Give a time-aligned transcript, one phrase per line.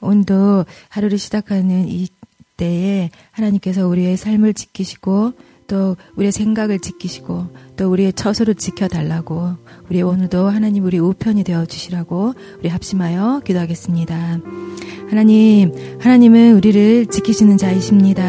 [0.00, 2.08] 오늘도 하루를 시작하는 이
[2.56, 5.32] 때에 하나님께서 우리의 삶을 지키시고
[5.66, 9.54] 또 우리의 생각을 지키시고 또 우리의 처소를 지켜달라고
[9.90, 14.40] 우리 오늘도 하나님 우리 우편이 되어 주시라고 우리 합심하여 기도하겠습니다.
[15.08, 18.24] 하나님, 하나님은 우리를 지키시는 자이십니다.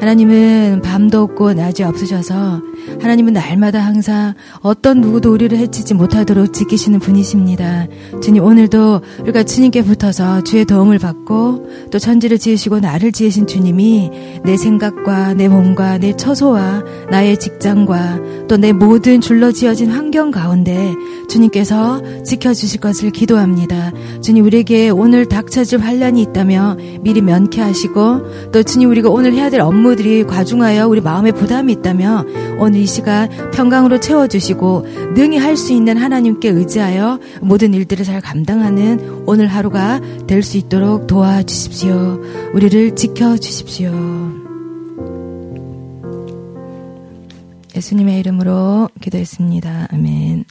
[0.00, 2.62] 하나님은 밤도 없고 낮이 없으셔서
[3.00, 7.86] 하나님은 날마다 항상 어떤 누구도 우리를 해치지 못하도록 지키시는 분이십니다.
[8.22, 14.10] 주님 오늘도 우리가 주님께 붙어서 주의 도움을 받고 또 천지를 지으시고 나를 지으신 주님이
[14.44, 20.94] 내 생각과 내 몸과 내 처소와 나의 직장과 또 내 모든 줄러 지어진 환경 가운데
[21.28, 23.90] 주님께서 지켜주실 것을 기도합니다.
[24.20, 30.24] 주님 우리에게 오늘 닥쳐질 환란이 있다며 미리 면케하시고 또 주님 우리가 오늘 해야 될 업무들이
[30.24, 32.26] 과중하여 우리 마음에 부담이 있다며
[32.58, 39.24] 오늘 이 시간 평강으로 채워주시고 능히 할 수 있는 하나님께 의지하여 모든 일들을 잘 감당하는
[39.26, 42.20] 오늘 하루가 될 수 있도록 도와주십시오.
[42.54, 43.90] 우리를 지켜주십시오.
[47.76, 49.88] 예수님의 이름으로 기도했습니다.
[49.92, 50.44] 아멘.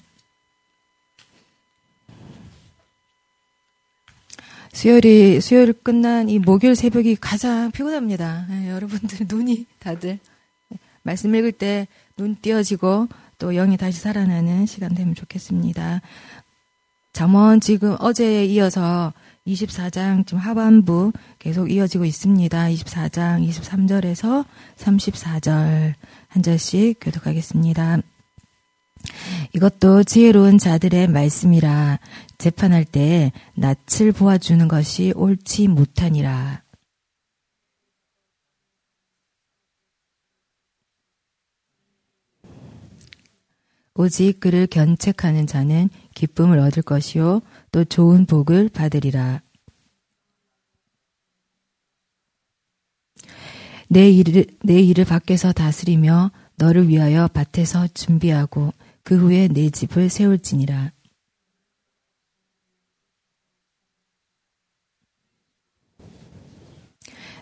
[4.71, 8.45] 수요일이 수요일 끝난 이 목요일 새벽이 가장 피곤합니다.
[8.49, 10.19] 네, 여러분들 눈이 다들
[11.03, 11.87] 말씀 읽을 때
[12.19, 16.01] 눈 띄어지고 또 영이 다시 살아나는 시간 되면 좋겠습니다.
[17.13, 19.13] 잠언 지금 어제에 이어서
[19.47, 22.67] 24장 지금 하반부 계속 이어지고 있습니다.
[22.67, 24.45] 24장 23절에서
[24.77, 25.93] 34절
[26.27, 27.99] 한 절씩 교독하겠습니다.
[29.55, 31.99] 이것도 지혜로운 자들의 말씀이라
[32.37, 36.63] 재판할 때 낯을 보아주는 것이 옳지 못하니라.
[43.99, 47.41] 오직 그를 견책하는 자는 기쁨을 얻을 것이요
[47.73, 49.41] 또 좋은 복을 받으리라.
[53.89, 58.71] 내 일을 내 일을 밖에서 다스리며 너를 위하여 밭에서 준비하고
[59.03, 60.93] 그 후에 내 집을 세울지니라.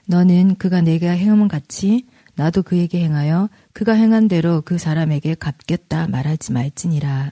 [0.07, 6.53] 너는 그가 내게 행함은 같이 나도 그에게 행하여 그가 행한 대로 그 사람에게 갚겠다 말하지
[6.53, 7.31] 말지니라.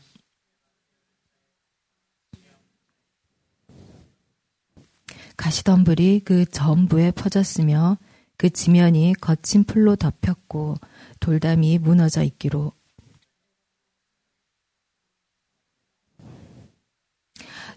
[5.37, 7.97] 가시덤불이 그 전부에 퍼졌으며
[8.37, 10.75] 그 지면이 거친 풀로 덮였고
[11.19, 12.73] 돌담이 무너져 있기로.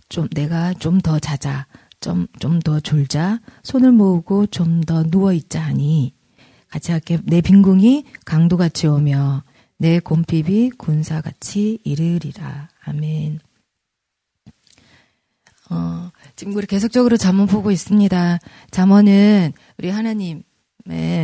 [0.08, 1.66] 좀 내가 좀 더 자자.
[2.00, 3.40] 좀 좀 더 졸자.
[3.64, 6.17] 손을 모으고 좀 더 누워 있자 하니
[6.70, 9.42] 같이 할게 내 빈궁이 강도같이 오며
[9.78, 13.40] 내 곰핍이 군사같이 이르리라 아멘.
[15.70, 18.38] 어, 지금 우리 계속적으로 잠언 보고 있습니다.
[18.70, 20.42] 잠언은 우리 하나님의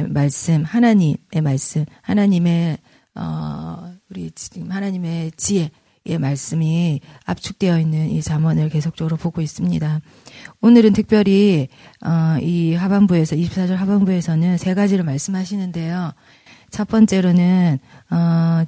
[0.09, 2.79] 말씀, 하나님의 말씀, 하나님의
[3.15, 5.71] 어, 우리 지금 하나님의 지혜,
[6.07, 10.03] 의 말씀이 압축되어 있는 이 잠언을 계속적으로 보고 있습니다.
[10.61, 11.69] 오늘은 특별히
[12.05, 16.13] 어, 이 하반부에서 24절 하반부에서는 세 가지를 말씀하시는데요.
[16.69, 17.79] 첫 번째로는
[18.11, 18.65] 어,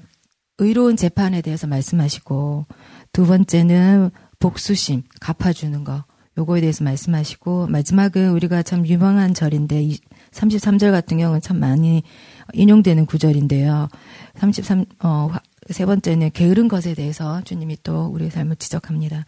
[0.57, 2.65] 의로운 재판에 대해서 말씀하시고
[3.13, 6.05] 두 번째는 복수심 갚아주는 거
[6.39, 9.91] 요거에 대해서 말씀하시고 마지막은 우리가 참 유명한 절인데
[10.37, 12.03] 33절 같은 경우는 참 많이
[12.53, 13.89] 인용되는 구절인데요.
[14.37, 15.31] 33 어,
[15.71, 19.25] 세 번째는 게으른 것에 대해서 주님이 또 우리의 삶을 지적합니다.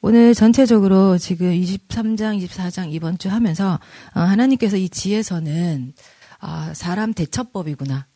[0.00, 3.78] 오늘 전체적으로 지금 23장, 24장 이번 주 하면서
[4.14, 5.92] 어, 하나님께서 이 지혜서는
[6.40, 8.06] 아, 사람 대처법이구나.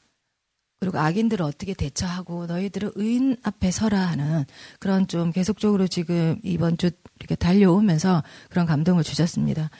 [0.78, 4.44] 그리고 악인들을 어떻게 대처하고 너희들은 의인 앞에 서라 하는
[4.78, 9.70] 그런 좀 계속적으로 지금 이번 주 이렇게 달려오면서 그런 감동을 주셨습니다.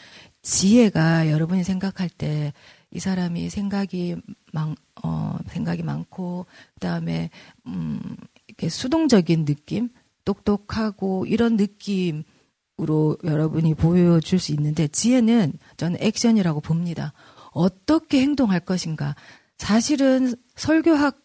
[0.43, 2.53] 지혜가 여러분이 생각할 때
[2.97, 4.17] 이 사람이 생각이
[4.53, 7.31] 많, 어, 생각이 많고, 그 다음에,
[7.67, 8.01] 음,
[8.47, 9.91] 이렇게 수동적인 느낌?
[10.25, 17.13] 똑똑하고 이런 느낌으로 여러분이 보여줄 수 있는데, 지혜는 저는 액션이라고 봅니다.
[17.53, 19.15] 어떻게 행동할 것인가.
[19.59, 21.19] 사실은 설교학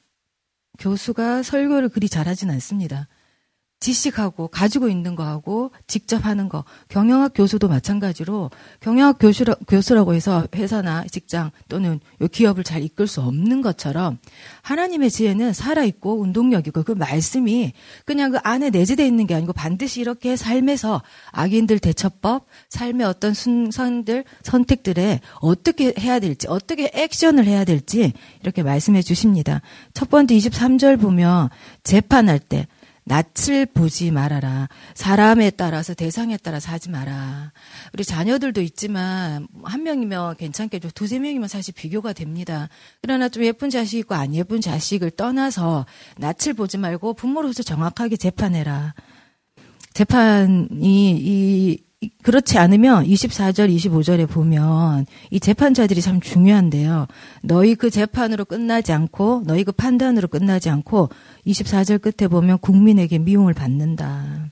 [0.80, 3.08] 교수가 설교를 그리 잘하진 않습니다.
[3.82, 11.04] 지식하고 가지고 있는 거하고 직접 하는 거 경영학 교수도 마찬가지로 경영학 교수라, 교수라고 해서 회사나
[11.12, 12.00] 직장 또는
[12.32, 14.20] 기업을 잘 이끌 수 없는 것처럼
[14.62, 17.74] 하나님의 지혜는 살아있고 운동력이고 그 말씀이
[18.06, 21.02] 그냥 그 안에 내재되어 있는 게 아니고 반드시 이렇게 삶에서
[21.32, 29.02] 악인들 대처법 삶의 어떤 순선들 선택들에 어떻게 해야 될지 어떻게 액션을 해야 될지 이렇게 말씀해
[29.02, 29.62] 주십니다.
[29.96, 31.50] 첫 번째 23절 보면
[31.84, 32.68] 재판할 때
[33.04, 34.70] 낯을 보지 말아라.
[34.94, 37.52] 사람에 따라서 대상에 따라서 하지 마라.
[37.94, 40.92] 우리 자녀들도 있지만 한 명이면 괜찮겠죠.
[40.92, 42.70] 두세 명이면 사실 비교가 됩니다.
[43.02, 45.86] 그러나 좀 예쁜 자식 있고 안 예쁜 자식을 떠나서
[46.18, 48.94] 낯을 보지 말고 부모로서 정확하게 재판해라.
[49.94, 51.84] 재판이 이
[52.24, 57.08] 그렇지 않으면 24절, 25절에 보면 이 재판자들이 참 중요한데요.
[57.44, 61.10] 너희 그 재판으로 끝나지 않고 너희 그 판단으로 끝나지 않고
[61.46, 64.50] 24절 끝에 보면 국민에게 미움을 받는다.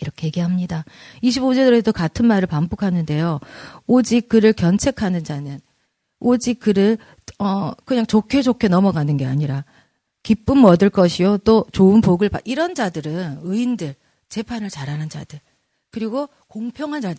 [0.00, 0.84] 이렇게 얘기합니다.
[1.22, 3.40] 25절에도 같은 말을 반복하는데요.
[3.86, 5.58] 오직 그를 견책하는 자는
[6.20, 6.98] 오직 그를
[7.38, 9.64] 어 그냥 좋게 좋게 넘어가는 게 아니라
[10.22, 13.96] 기쁨 얻을 것이요 또 좋은 복을 받 이런 자들은 의인들
[14.28, 15.40] 재판을 잘하는 자들
[15.92, 17.14] 그리고 공평한 자,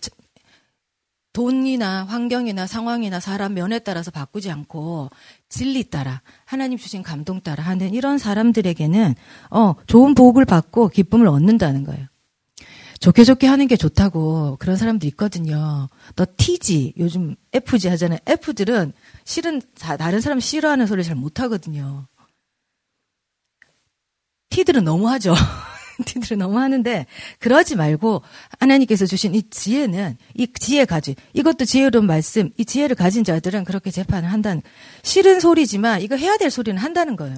[1.32, 5.10] 돈이나 환경이나 상황이나 사람 면에 따라서 바꾸지 않고
[5.48, 9.14] 진리 따라 하나님 주신 감동 따라 하는 이런 사람들에게는
[9.50, 12.06] 어 좋은 복을 받고 기쁨을 얻는다는 거예요.
[13.00, 15.88] 좋게 좋게 하는 게 좋다고 그런 사람도 있거든요.
[16.14, 18.18] 너 T지 요즘 F지 하잖아요.
[18.26, 18.92] F들은
[19.24, 22.06] 실은 다른 사람 싫어하는 소리 잘 못 하거든요.
[24.50, 25.34] T들은 너무 하죠.
[26.04, 27.06] 티들을 너무 하는데
[27.38, 28.22] 그러지 말고
[28.58, 33.90] 하나님께서 주신 이 지혜는 이 지혜 가지 이것도 지혜로운 말씀 이 지혜를 가진 자들은 그렇게
[33.90, 34.62] 재판을 한다는
[35.02, 37.36] 싫은 소리지만 이거 해야 될 소리는 한다는 거예요.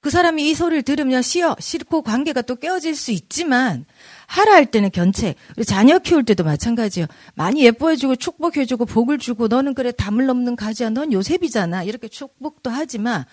[0.00, 3.84] 그 사람이 이 소리를 들으면 싫어 싫고 관계가 또 깨어질 수 있지만
[4.26, 5.36] 하라 할 때는 견책.
[5.66, 7.08] 자녀 키울 때도 마찬가지예요.
[7.34, 10.90] 많이 예뻐해주고 축복해주고 복을 주고 너는 그래 담을 넘는 가지야.
[10.90, 11.82] 넌 요셉이잖아.
[11.82, 13.24] 이렇게 축복도 하지만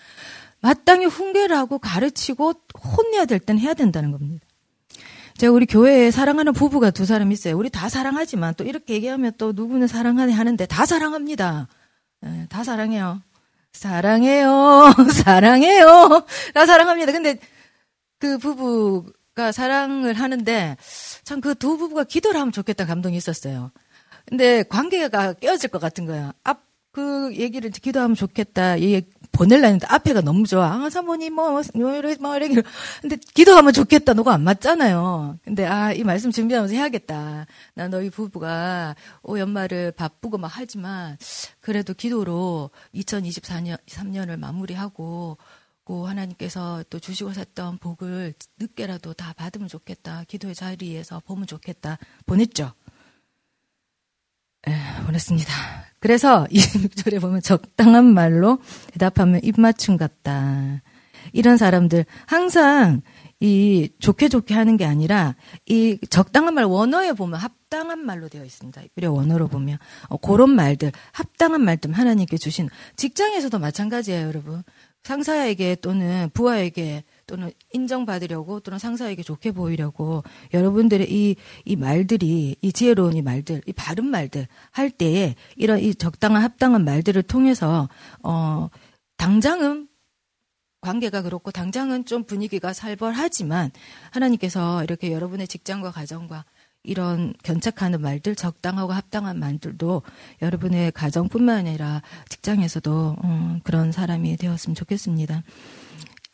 [0.60, 2.54] 마땅히 훈계를 하고 가르치고
[2.96, 4.45] 혼내야 될 땐 해야 된다는 겁니다.
[5.38, 7.56] 제가 우리 교회에 사랑하는 부부가 두 사람 있어요.
[7.58, 11.68] 우리 다 사랑하지만 또 이렇게 얘기하면 또 누구는 사랑하네 하는데 다 사랑합니다.
[12.22, 13.20] 네, 다 사랑해요.
[13.72, 14.94] 사랑해요.
[15.12, 16.24] 사랑해요.
[16.54, 17.12] 다 사랑합니다.
[17.12, 17.38] 근데
[18.18, 20.76] 그 부부가 사랑을 하는데
[21.24, 23.70] 참 그 두 부부가 기도를 하면 좋겠다 감동이 있었어요.
[24.26, 26.32] 근데 관계가 깨어질 것 같은 거야.
[26.44, 26.62] 앞,
[26.96, 28.80] 그 얘기를 기도하면 좋겠다.
[28.80, 29.02] 얘
[29.32, 30.72] 보낼라 했는데 앞에가 너무 좋아.
[30.72, 32.48] 아, 사모님, 뭐, 뭐, 이래, 뭐, 이래.
[33.02, 34.14] 근데 기도하면 좋겠다.
[34.14, 35.38] 너가 안 맞잖아요.
[35.44, 37.44] 근데 아, 이 말씀 준비하면서 해야겠다.
[37.74, 41.18] 나 너희 부부가 오 연말을 바쁘고 막 하지만
[41.60, 45.36] 그래도 기도로 2024년, 3년을 마무리하고
[45.84, 50.24] 고 하나님께서 또 주시고 샀던 복을 늦게라도 다 받으면 좋겠다.
[50.28, 51.98] 기도의 자리에서 보면 좋겠다.
[52.24, 52.72] 보냈죠.
[55.06, 55.52] 에, 보냈습니다.
[56.00, 58.58] 그래서 26절에 보면 적당한 말로
[58.92, 60.82] 대답하면 입맞춤 같다.
[61.32, 63.02] 이런 사람들 항상
[63.40, 65.34] 이 좋게 좋게 하는 게 아니라
[65.66, 68.82] 이 적당한 말 원어에 보면 합당한 말로 되어 있습니다.
[68.96, 74.62] 이래 원어로 보면 어, 그런 말들 합당한 말들 하나님께 주신 직장에서도 마찬가지예요, 여러분.
[75.02, 80.22] 상사에게 또는 부하에게 또는 인정받으려고 또는 상사에게 좋게 보이려고
[80.54, 85.94] 여러분들의 이, 이 말들이, 이 지혜로운 이 말들, 이 바른 말들 할 때에 이런 이
[85.94, 87.88] 적당한 합당한 말들을 통해서,
[88.22, 88.68] 어,
[89.16, 89.88] 당장은
[90.80, 93.72] 관계가 그렇고 당장은 좀 분위기가 살벌하지만
[94.10, 96.44] 하나님께서 이렇게 여러분의 직장과 가정과
[96.84, 100.02] 이런 견착하는 말들, 적당하고 합당한 말들도
[100.42, 105.42] 여러분의 가정뿐만 아니라 직장에서도 음, 그런 사람이 되었으면 좋겠습니다.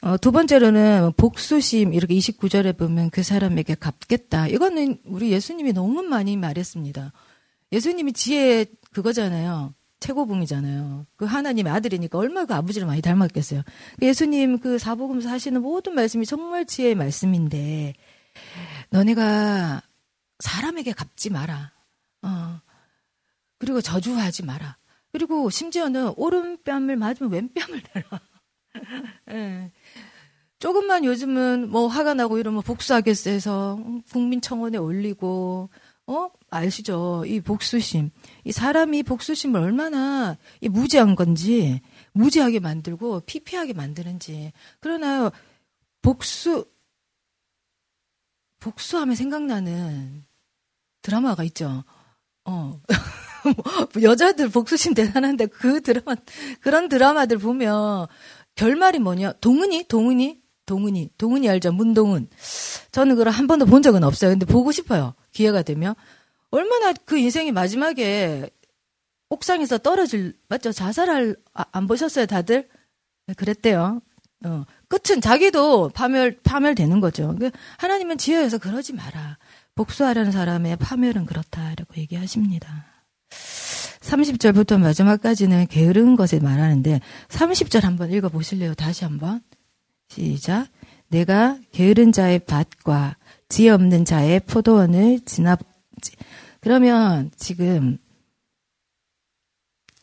[0.02, 4.48] 어, 두 번째로는 복수심 이렇게 29절에 보면 그 사람에게 갚겠다.
[4.48, 7.12] 이거는 우리 예수님이 너무 많이 말했습니다.
[7.70, 9.72] 예수님이 지혜 그거잖아요.
[10.00, 11.06] 최고봉이잖아요.
[11.14, 13.62] 그 하나님의 아들이니까 얼마나 그 아버지를 많이 닮았겠어요.
[14.00, 17.94] 그 예수님 그 사복음서 하시는 모든 말씀이 정말 지혜의 말씀인데
[18.90, 19.82] 너네가
[20.40, 21.70] 사람에게 갚지 마라.
[22.22, 22.60] 어.
[23.58, 24.76] 그리고 저주하지 마라.
[25.12, 28.20] 그리고 심지어는 오른뺨을 맞으면 왼뺨을 내라.
[29.26, 29.70] 네.
[30.58, 33.78] 조금만 요즘은 뭐 화가 나고 이러면 복수하겠어 해서
[34.10, 35.70] 국민청원에 올리고
[36.06, 37.24] 어 아시죠?
[37.26, 38.10] 이 복수심,
[38.44, 41.80] 이 사람이 복수심을 얼마나 이 무지한 건지
[42.12, 44.52] 무지하게 만들고 피폐하게 만드는지.
[44.80, 45.32] 그러나
[46.02, 46.66] 복수
[48.60, 50.24] 복수하면 생각나는
[51.02, 51.82] 드라마가 있죠.
[52.44, 52.80] 어.
[54.02, 56.14] 여자들 복수심 대단한데 그 드라마
[56.60, 58.06] 그런 드라마들 보면
[58.54, 59.32] 결말이 뭐냐?
[59.40, 61.72] 동은이 동은이 동은이, 동은이 알죠?
[61.72, 62.28] 문동은.
[62.92, 64.30] 저는 그걸 한 번도 본 적은 없어요.
[64.30, 65.14] 근데 보고 싶어요.
[65.32, 65.94] 기회가 되면.
[66.50, 68.48] 얼마나 그 인생이 마지막에
[69.28, 70.72] 옥상에서 떨어질, 맞죠?
[70.72, 72.68] 자살할, 아, 안 보셨어요, 다들?
[73.26, 74.00] 네, 그랬대요.
[74.44, 74.64] 어.
[74.88, 77.34] 끝은 자기도 파멸, 파멸되는 거죠.
[77.38, 79.38] 그 하나님은 지혜에서 그러지 마라.
[79.74, 81.74] 복수하려는 사람의 파멸은 그렇다.
[81.76, 82.86] 라고 얘기하십니다.
[84.02, 88.74] 30절부터 마지막까지는 게으른 것에 말하는데 30절 한번 읽어 보실래요?
[88.74, 89.40] 다시 한번.
[90.08, 90.68] 시작.
[91.08, 93.16] 내가 게으른 자의 밭과
[93.48, 95.56] 지혜 없는 자의 포도원을 지나
[96.60, 97.98] 그러면 지금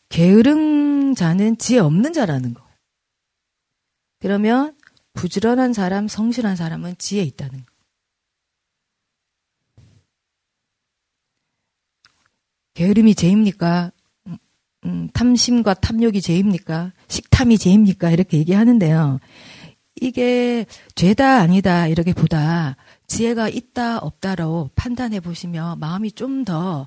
[0.08, 2.70] 게으른 자는 지혜 없는 자라는 거예요.
[4.20, 4.76] 그러면
[5.14, 7.69] 부지런한 사람, 성실한 사람은 지혜 있다는 거예요.
[12.74, 13.92] 게으름이 죄입니까?
[14.26, 14.38] 음,
[14.84, 16.92] 음, 탐심과 탐욕이 죄입니까?
[17.08, 18.10] 식탐이 죄입니까?
[18.10, 19.20] 이렇게 얘기하는데요.
[20.02, 26.86] 이게 죄다 아니다 이렇게 보다 지혜가 있다 없다로 판단해 보시면 마음이 좀 더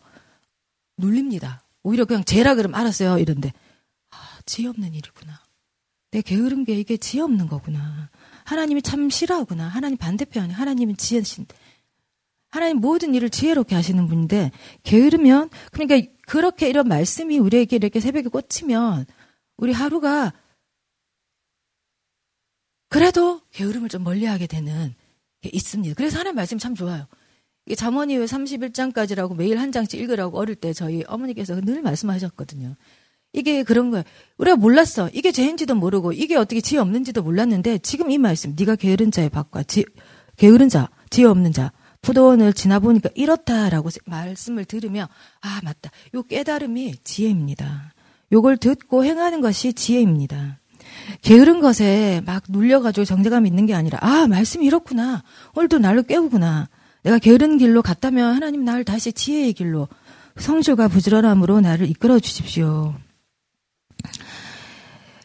[0.98, 1.64] 눌립니다.
[1.84, 3.52] 오히려 그냥 죄라 그러면 알았어요 이런데
[4.12, 5.42] 아 지혜 없는 일이구나.
[6.12, 8.10] 내 게으른 게 이게 지혜 없는 거구나.
[8.46, 9.68] 하나님이 참 싫어하구나.
[9.68, 11.46] 하나님 반대편에 하나님은 지혜신.
[12.54, 14.52] 하나님 모든 일을 지혜롭게 하시는 분인데
[14.84, 19.08] 게으르면 그러니까 그렇게 이런 말씀이 우리에게 이렇게 새벽에 꽂히면
[19.58, 20.32] 우리 하루가
[22.90, 24.94] 그래도 게으름을 좀 멀리하게 되는
[25.42, 25.96] 게 있습니다.
[25.96, 27.08] 그래서 하나님 말씀 참 좋아요.
[27.66, 32.76] 이게 잠언이 왜 31장까지라고 매일 한 장씩 읽으라고 어릴 때 저희 어머니께서 늘 말씀하셨거든요.
[33.32, 34.04] 이게 그런 거예요.
[34.38, 35.10] 우리가 몰랐어.
[35.12, 39.64] 이게 죄인지도 모르고 이게 어떻게 지혜 없는지도 몰랐는데 지금 이 말씀 네가 게으른 자의 밖과
[39.64, 39.86] 지,
[40.38, 41.72] 게으른 자, 지혜 없는 자
[42.04, 45.08] 포도원을 지나보니까 이렇다라고 말씀을 들으면
[45.42, 45.90] 아 맞다.
[46.14, 47.94] 요 깨달음이 지혜입니다.
[48.32, 50.60] 요걸 듣고 행하는 것이 지혜입니다.
[51.22, 55.24] 게으른 것에 막 눌려가지고 정제감이 있는 게 아니라, 아, 말씀이 이렇구나.
[55.56, 56.70] 오늘도 나를 깨우구나.
[57.04, 59.88] 내가 게으른 길로 갔다면 하나님 나를 다시 지혜의 길로,
[60.38, 62.96] 성실과 부지런함으로 나를 이끌어 주십시오.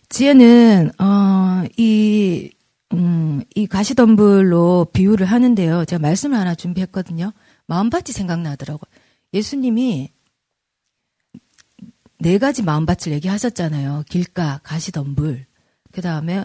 [0.09, 2.51] 지혜는, 어, 이,
[2.95, 5.85] 음, 이 가시덤불로 비유를 하는데요.
[5.85, 7.33] 제가 말씀을 하나 준비했거든요.
[7.67, 8.91] 마음밭이 생각나더라고요.
[9.35, 10.11] 예수님이
[12.21, 14.05] 네 가지 마음밭을 얘기하셨잖아요.
[14.09, 15.47] 길가, 가시덤불.
[15.93, 16.45] 그 다음에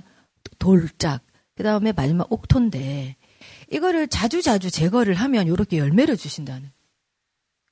[0.60, 1.24] 돌짝,
[1.56, 3.16] 그 다음에 마지막 옥토인데,
[3.72, 6.72] 이거를 자주자주 제거를 하면 이렇게 열매를 주신다는.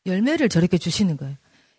[0.05, 1.35] 열매를 저렇게 주시는 거예요.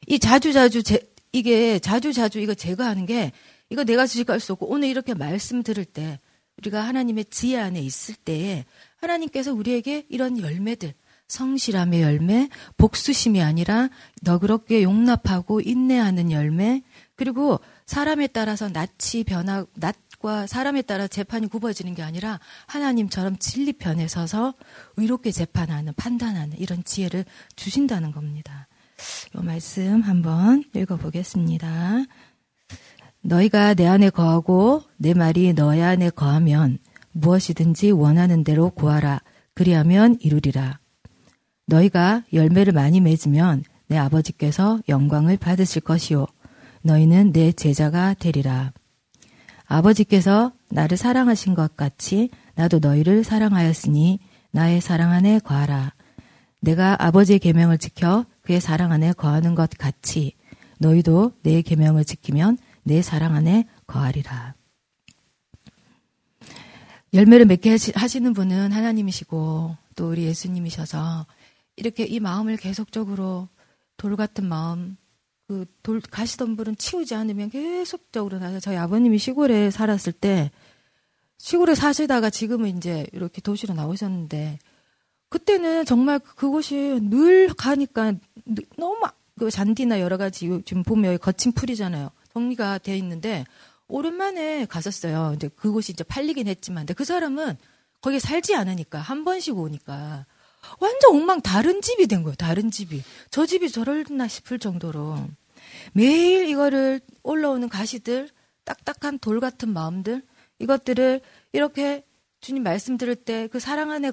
[0.07, 1.01] 이 자주자주 제,
[1.33, 3.33] 이게 자주자주 이거 제거하는 게
[3.71, 6.21] 이거 내가 지식할 수 없고 오늘 이렇게 말씀 들을 때
[6.59, 8.65] 우리가 하나님의 지혜 안에 있을 때에
[8.97, 10.95] 하나님께서 우리에게 이런 열매들
[11.33, 13.89] 성실함의 열매, 복수심이 아니라
[14.21, 16.83] 너그럽게 용납하고 인내하는 열매,
[17.17, 24.55] 그리고 사람에 따라서 낯이 변하, 낯과 사람에 따라 재판이 굽어지는 게 아니라 하나님처럼 진리편에 서서
[24.99, 27.25] 의롭게 재판하는, 판단하는 이런 지혜를
[27.57, 28.69] 주신다는 겁니다.
[29.35, 32.05] 이 말씀 한번 읽어보겠습니다.
[33.23, 36.79] 너희가 내 안에 거하고 내 말이 너희 안에 거하면
[37.13, 39.21] 무엇이든지 원하는 대로 구하라.
[39.55, 40.79] 그리하면 이루리라.
[41.67, 46.27] 너희가 열매를 많이 맺으면 내 아버지께서 영광을 받으실 것이요.
[46.83, 48.73] 너희는 내 제자가 되리라.
[49.67, 55.93] 아버지께서 나를 사랑하신 것 같이 나도 너희를 사랑하였으니 나의 사랑 안에 거하라.
[56.61, 60.35] 내가 아버지의 계명을 지켜 그의 사랑 안에 거하는 것 같이
[60.79, 64.55] 너희도 내 계명을 지키면 내 사랑 안에 거하리라.
[67.15, 71.27] 열매를 맺게 하시는 분은 하나님이시고 또 우리 예수님이셔서
[71.77, 73.49] 이렇게 이 마음을 계속적으로
[73.97, 74.97] 돌 같은 마음
[75.47, 80.51] 그 돌 가시덤불은 치우지 않으면 계속적으로 나서 저희 아버님이 시골에 살았을 때
[81.39, 84.59] 시골에 사시다가 지금은 이제 이렇게 도시로 나오셨는데
[85.29, 88.15] 그때는 정말 그곳이 늘 가니까
[88.79, 89.01] 너무
[89.39, 92.11] 그 잔디나 여러 가지 지금 보면 거친 풀이잖아요.
[92.33, 93.45] 정리가 돼 있는데
[93.89, 95.33] 오랜만에 갔었어요.
[95.37, 97.57] 이제 그곳이 이제 팔리긴 했지만 근데 그 사람은
[98.01, 100.27] 거기 살지 않으니까 한 번씩 오니까
[100.79, 102.35] 완전 엉망 다른 집이 된 거예요.
[102.37, 103.03] 다른 집이.
[103.31, 105.17] 저 집이 저럴나 싶을 정도로.
[105.93, 108.29] 매일 이거를 올라오는 가시들,
[108.65, 110.23] 딱딱한 돌 같은 마음들,
[110.59, 111.21] 이것들을
[111.53, 112.05] 이렇게
[112.41, 114.13] 주님 말씀 들을 때, 그 사랑 안에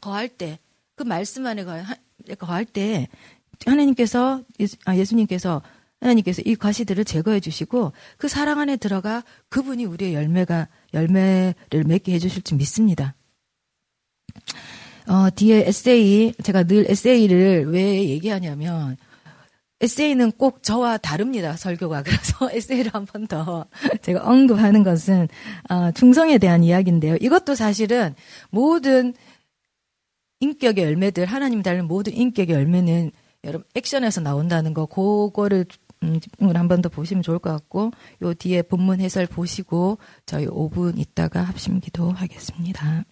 [0.00, 0.58] 거할 때,
[0.94, 1.64] 그 말씀 안에
[2.38, 3.08] 거할 때,
[3.66, 4.42] 하나님께서,
[4.84, 5.62] 아, 예수님께서,
[6.00, 12.18] 하나님께서 이 가시들을 제거해 주시고, 그 사랑 안에 들어가 그분이 우리의 열매가, 열매를 맺게 해
[12.18, 13.14] 주실 줄 믿습니다.
[15.08, 18.96] 어, 뒤에 에세이, 제가 늘 에세이를 왜 얘기하냐면,
[19.80, 22.02] 에세이는 꼭 저와 다릅니다, 설교가.
[22.04, 23.66] 그래서 에세이를 한 번 더
[24.02, 25.28] 제가 언급하는 것은,
[25.70, 27.16] 어, 충성에 대한 이야기인데요.
[27.20, 28.14] 이것도 사실은
[28.50, 29.14] 모든
[30.40, 33.10] 인격의 열매들, 하나님 달린 모든 인격의 열매는
[33.44, 35.64] 여러분 액션에서 나온다는 거, 그거를
[36.02, 36.20] 음,
[36.54, 37.90] 한번 더 보시면 좋을 것 같고,
[38.22, 43.04] 요 뒤에 본문 해설 보시고, 저희 5분 있다가 합심 기도하겠습니다.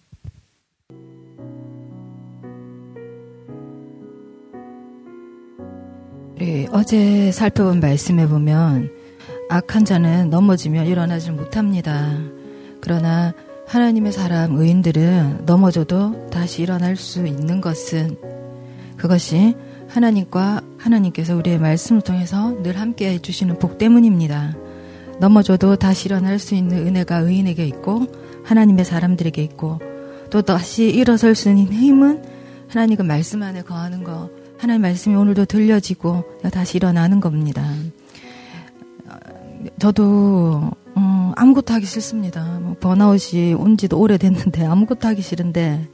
[6.35, 8.91] 우리 어제 살펴본 말씀에 보면
[9.49, 12.15] 악한 자는 넘어지면 일어나지 못합니다.
[12.79, 13.33] 그러나
[13.67, 18.17] 하나님의 사람 의인들은 넘어져도 다시 일어날 수 있는 것은
[18.97, 19.55] 그것이
[19.87, 24.55] 하나님과 하나님께서 우리의 말씀을 통해서 늘 함께 해주시는 복 때문입니다.
[25.19, 28.05] 넘어져도 다시 일어날 수 있는 은혜가 의인에게 있고
[28.43, 29.79] 하나님의 사람들에게 있고
[30.29, 32.23] 또 다시 일어설 수 있는 힘은
[32.67, 37.63] 하나님의 말씀 안에 거하는 거 하나님 말씀이 오늘도 들려지고 다시 일어나는 겁니다.
[39.79, 42.59] 저도 어, 아무것도 하기 싫습니다.
[42.61, 45.87] 뭐 번아웃이 온 지도 오래됐는데 아무것도 하기 싫은데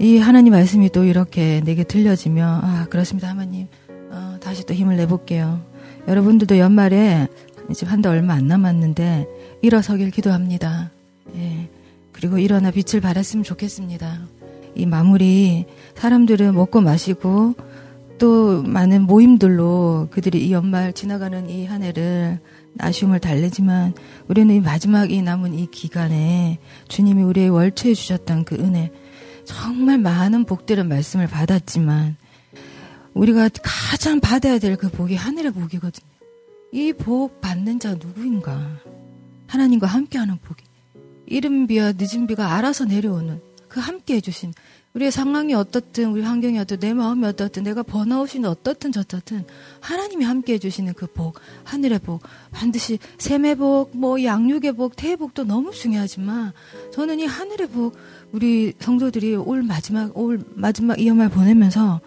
[0.00, 3.66] 이 하나님 말씀이 또 이렇게 내게 들려지면 아 그렇습니다 하나님
[4.10, 5.60] 어, 다시 또 힘을 내볼게요.
[6.08, 7.28] 여러분들도 연말에
[7.70, 9.28] 이제 한 달 얼마 안 남았는데
[9.62, 10.90] 일어서길 기도합니다.
[11.36, 11.68] 예.
[12.12, 14.20] 그리고 일어나 빛을 발했으면 좋겠습니다.
[14.74, 17.54] 이 마무리 사람들은 먹고 마시고
[18.18, 22.40] 또 많은 모임들로 그들이 이 연말 지나가는 이 한 해를
[22.78, 23.94] 아쉬움을 달래지만
[24.28, 28.90] 우리는 이 마지막 이 남은 이 기간에 주님이 우리의 월초해 주셨던 그 은혜
[29.50, 32.16] 정말 많은 복들은 말씀을 받았지만
[33.14, 36.08] 우리가 가장 받아야 될 그 복이 하늘의 복이거든요.
[36.72, 38.78] 이 복 받는 자 누구인가?
[39.48, 40.62] 하나님과 함께하는 복이
[41.26, 44.52] 이른 비와 늦은 비가 알아서 내려오는 그 함께 해주신
[44.94, 49.44] 우리의 상황이 어떻든 우리 환경이 어떻든 내 마음이 어떻든 내가 번아웃이 어떻든 저떻든
[49.80, 55.72] 하나님이 함께 해주시는 그 복 하늘의 복 반드시 샘의 복뭐 양육의 복 태의 복도 너무
[55.72, 56.52] 중요하지만
[56.92, 57.96] 저는 이 하늘의 복
[58.32, 62.00] 우리 성도들이 올 마지막 올 마지막 이 연말 보내면서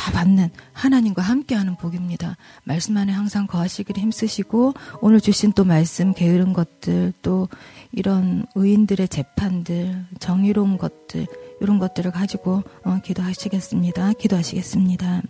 [0.00, 2.38] 다 받는 하나님과 함께하는 복입니다.
[2.64, 7.48] 말씀 안에 항상 거하시기를 힘쓰시고 오늘 주신 또 말씀 게으른 것들 또
[7.92, 11.26] 이런 의인들의 재판들 정의로운 것들
[11.60, 14.14] 이런 것들을 가지고 어, 기도하시겠습니다.
[14.14, 15.20] 기도하시겠습니다.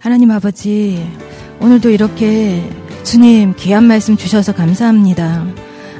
[0.00, 1.02] 하나님 아버지
[1.62, 2.62] 오늘도 이렇게
[3.04, 5.46] 주님 귀한 말씀 주셔서 감사합니다.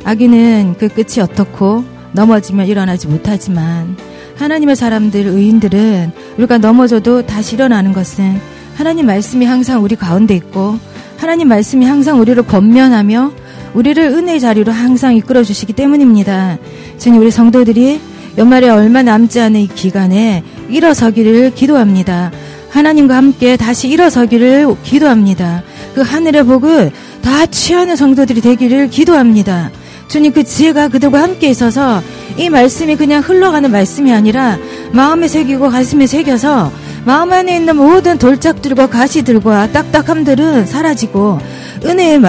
[0.05, 1.83] 아기는 그 끝이 어떻고
[2.13, 3.97] 넘어지면 일어나지 못하지만
[4.37, 8.41] 하나님의 사람들 의인들은 우리가 넘어져도 다시 일어나는 것은
[8.75, 10.79] 하나님 말씀이 항상 우리 가운데 있고
[11.17, 13.33] 하나님 말씀이 항상 우리를 권면하며
[13.75, 16.59] 우리를 은혜의 자리로 항상 이끌어 주시기 때문입니다.
[16.99, 18.01] 주님 우리 성도들이
[18.37, 22.33] 연말에 얼마 남지 않은 이 기간에 일어서기를 기도합니다.
[22.70, 25.62] 하나님과 함께 다시 일어서기를 기도합니다.
[25.94, 26.90] 그 하늘의 복을
[27.23, 29.70] 다 취하는 성도들이 되기를 기도합니다.
[30.14, 32.00] 주님 그 지혜가 그들과 함께 있어서
[32.37, 34.59] 이 말씀이 그냥 흘러가는 말씀이 아니라
[34.92, 36.70] 마음에 새기고 가슴에 새겨서
[37.05, 41.40] 마음 안에 있는 모든 돌짝들과 가시들과 딱딱함들은 사라지고
[41.85, 42.20] 은혜의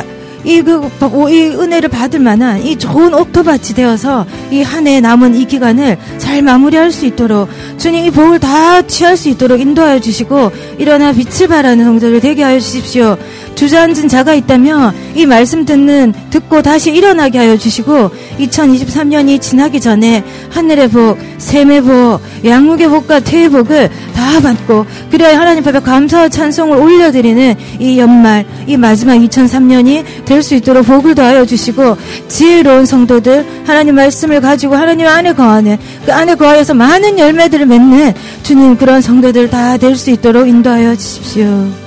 [0.46, 0.90] 이, 그,
[1.30, 6.42] 이 은혜를 받을 만한 이 좋은 옥토밭이 되어서 이 한 해 남은 이 기간을 잘
[6.42, 11.84] 마무리할 수 있도록 주님 이 복을 다 취할 수 있도록 인도하여 주시고 일어나 빛을 발하는
[11.86, 13.18] 성도를 되게 하여 주십시오.
[13.56, 20.90] 주저앉은 자가 있다면 이 말씀 듣는 듣고 다시 일어나게 하여 주시고 2023년이 지나기 전에 하늘의
[20.90, 27.56] 복, 샘의 복, 양육의 복과 태의 복을 다 받고 그래야 하나님 앞에 감사와 찬송을 올려드리는
[27.80, 30.04] 이 연말 이 마지막 2003년이
[30.36, 31.96] 될 수 있도록 복을 더하여 주시고
[32.28, 38.76] 지혜로운 성도들 하나님 말씀을 가지고 하나님 안에 거하는 그 안에 거하여서 많은 열매들을 맺는 주님
[38.76, 41.85] 그런 성도들 다 될 수 있도록 인도하여 주십시오.